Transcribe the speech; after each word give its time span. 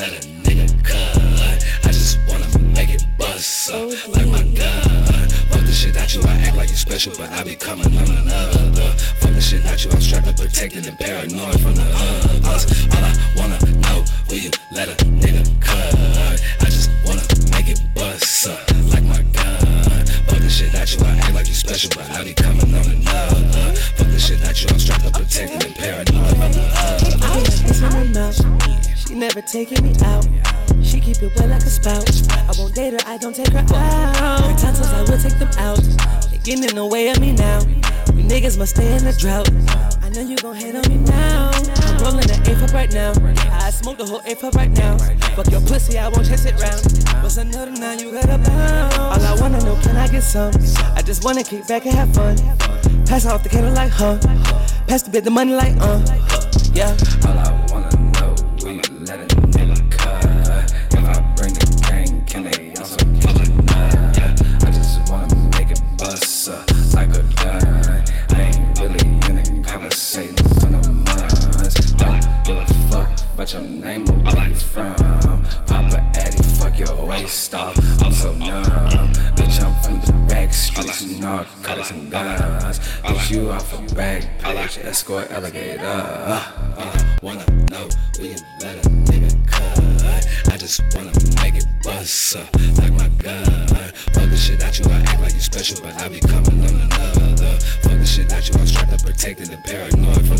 let 0.00 0.12
a 0.12 0.28
nigga 0.48 0.66
cut. 0.82 1.18
I 1.84 1.88
just 1.92 2.18
wanna 2.26 2.48
make 2.72 2.88
it 2.88 3.04
bust 3.18 3.70
up 3.70 3.90
like 4.16 4.26
my 4.28 4.42
gun. 4.56 5.28
Fuck 5.52 5.60
the 5.60 5.72
shit 5.72 5.94
out 5.94 6.14
you, 6.14 6.22
I 6.22 6.32
act 6.40 6.56
like 6.56 6.70
you 6.70 6.76
special, 6.76 7.12
but 7.18 7.28
I 7.28 7.44
be 7.44 7.54
coming 7.54 7.94
on 7.98 8.08
another. 8.08 8.92
Fuck 9.20 9.32
the 9.34 9.42
shit 9.42 9.66
out 9.66 9.84
you, 9.84 9.90
I'm 9.90 10.00
strapped 10.00 10.28
up, 10.28 10.36
protected 10.38 10.86
and 10.86 10.98
paranoid 10.98 11.60
from 11.60 11.74
the 11.74 11.84
others. 11.84 12.64
All 12.96 13.04
I 13.04 13.12
wanna 13.36 13.58
know, 13.84 14.04
will 14.28 14.40
you 14.40 14.50
let 14.72 14.88
a 14.88 14.96
nigga 15.20 15.44
cut? 15.60 15.94
I 16.64 16.64
just 16.64 16.88
wanna 17.04 17.20
make 17.52 17.68
it 17.68 17.80
bust 17.94 18.48
up 18.48 18.56
like 18.88 19.04
my 19.04 19.20
gun. 19.36 20.06
Fuck 20.32 20.40
the 20.40 20.48
shit 20.48 20.74
out 20.74 20.88
you, 20.96 21.04
I 21.04 21.10
act 21.20 21.34
like 21.34 21.48
you 21.48 21.54
special, 21.54 21.90
but 21.94 22.08
I 22.10 22.24
be 22.24 22.32
coming 22.32 22.72
on 22.72 22.86
another. 22.88 23.76
Fuck 24.00 24.08
the 24.08 24.18
shit 24.18 24.40
out 24.48 24.56
you, 24.62 24.68
I'm 24.70 24.78
strapped 24.78 25.04
up, 25.04 25.12
protected 25.12 25.62
and 25.62 25.74
paranoid 25.74 26.36
from 26.40 26.52
the 26.56 26.64
others. 26.88 27.09
Never 29.34 29.46
taking 29.46 29.84
me 29.84 29.94
out. 30.04 30.26
She 30.82 30.98
keep 30.98 31.22
it 31.22 31.32
wet 31.36 31.50
like 31.50 31.62
a 31.62 31.70
spout. 31.70 32.08
I 32.32 32.52
won't 32.58 32.74
date 32.74 32.94
her, 32.94 32.98
I 33.06 33.16
don't 33.16 33.34
take 33.34 33.52
her 33.52 33.58
out. 33.58 34.40
Her 34.42 34.56
tonsils, 34.58 34.92
I 34.92 35.02
will 35.02 35.18
take 35.18 35.38
them 35.38 35.50
out. 35.58 35.78
They 36.30 36.38
getting 36.38 36.64
in 36.64 36.74
the 36.74 36.86
way 36.86 37.10
of 37.10 37.20
me 37.20 37.32
now. 37.32 37.60
You 38.14 38.24
niggas 38.24 38.58
must 38.58 38.74
stay 38.74 38.90
in 38.96 39.04
the 39.04 39.12
drought. 39.12 39.48
I 40.02 40.08
know 40.08 40.22
you 40.22 40.36
gon' 40.36 40.56
hate 40.56 40.74
on 40.74 40.82
me 40.90 40.98
now. 41.06 41.50
I'm 41.54 42.02
rolling 42.02 42.28
an 42.28 42.40
eighth 42.48 42.62
up 42.62 42.72
right 42.72 42.92
now. 42.92 43.12
I 43.52 43.70
smoke 43.70 43.98
the 43.98 44.06
whole 44.06 44.22
eighth 44.24 44.42
up 44.42 44.54
right 44.54 44.70
now. 44.70 44.98
Fuck 45.36 45.50
your 45.50 45.60
pussy, 45.60 45.98
I 45.98 46.08
won't 46.08 46.26
chase 46.26 46.46
it 46.46 46.58
round. 46.60 46.82
What's 47.22 47.36
another 47.36 47.70
now? 47.70 47.92
You 47.92 48.10
got 48.10 48.24
a 48.24 48.38
pound. 48.38 48.94
All 48.98 49.22
I 49.22 49.40
wanna 49.40 49.62
know, 49.62 49.78
can 49.82 49.96
I 49.96 50.08
get 50.08 50.22
some? 50.22 50.52
I 50.96 51.02
just 51.02 51.24
wanna 51.24 51.44
kick 51.44 51.68
back 51.68 51.86
and 51.86 51.94
have 51.94 52.12
fun. 52.14 52.36
Pass 53.06 53.26
off 53.26 53.44
the 53.44 53.48
candle 53.48 53.74
like, 53.74 53.92
huh? 53.92 54.18
Pass 54.88 55.02
the 55.02 55.10
bit 55.10 55.22
the 55.22 55.30
money 55.30 55.54
like, 55.54 55.76
uh. 55.78 56.02
Yeah. 56.74 56.96
About 73.40 73.54
your 73.54 73.62
name 73.62 74.04
where 74.04 74.48
you 74.48 74.54
from. 74.54 74.94
Papa 75.66 75.98
Addy, 76.14 76.42
fuck 76.58 76.78
your 76.78 77.06
waist 77.06 77.54
off. 77.54 77.74
I'm 78.02 78.12
so 78.12 78.34
numb. 78.34 78.64
Bitch, 79.34 79.64
I'm 79.64 79.82
from 79.82 79.98
the 80.02 80.12
back 80.28 80.52
streets, 80.52 81.18
narcotics 81.18 81.90
and 81.90 82.10
guns. 82.10 82.80
Bitch, 82.80 83.30
you 83.30 83.50
off 83.50 83.72
a 83.72 83.94
back 83.94 84.38
page, 84.40 84.78
escort 84.82 85.30
alligator. 85.30 85.80
Uh, 85.82 87.16
wanna 87.22 87.46
know, 87.70 87.88
will 88.18 88.26
you 88.26 88.36
let 88.60 88.84
a 88.84 88.88
nigga 89.08 89.32
cut? 89.48 90.52
I 90.52 90.58
just 90.58 90.82
wanna 90.94 91.12
make 91.42 91.54
it 91.54 91.66
bust 91.82 92.36
up 92.36 92.54
like 92.76 92.92
my 92.92 93.08
gun. 93.24 93.68
Fuck 94.12 94.28
the 94.28 94.36
shit 94.36 94.62
out 94.62 94.78
you, 94.78 94.84
I 94.84 95.00
act 95.00 95.22
like 95.22 95.32
you 95.32 95.40
special, 95.40 95.78
but 95.82 95.94
I 95.94 96.08
be 96.10 96.20
coming 96.20 96.60
on 96.60 96.74
another. 96.74 97.58
Fuck 97.80 97.98
the 98.00 98.04
shit 98.04 98.30
out 98.34 98.46
you, 98.46 98.54
I'm 98.60 98.66
strapped 98.66 98.92
up, 98.92 99.02
protected 99.02 99.48
and 99.48 99.64
paranoid 99.64 100.26
from 100.26 100.39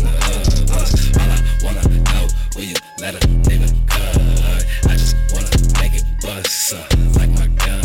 let 3.01 3.15
a 3.15 3.27
nigga 3.49 3.67
cut. 3.87 4.65
I 4.85 4.95
just 4.95 5.15
wanna 5.33 5.49
make 5.81 5.95
it 5.95 6.05
bust 6.21 6.75
uh, 6.75 6.85
like 7.17 7.31
my 7.31 7.47
gun. 7.65 7.81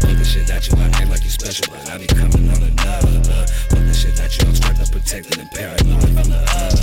Pull 0.00 0.14
the 0.14 0.24
shit 0.24 0.50
at 0.50 0.66
you, 0.66 0.76
I 0.76 0.86
act 0.86 1.08
like 1.08 1.22
you 1.22 1.30
special, 1.30 1.66
but 1.70 1.88
I 1.88 1.98
be 1.98 2.06
coming 2.06 2.50
on 2.50 2.60
another. 2.60 3.46
Pull 3.68 3.78
the 3.78 3.94
shit 3.94 4.18
at 4.18 4.36
you, 4.36 4.48
I'm 4.48 4.54
strapped 4.56 4.84
to 4.84 4.90
protect 4.90 5.38
and 5.38 5.48
paranoid 5.52 6.02
from 6.02 6.30
the 6.30 6.44
other. 6.50 6.79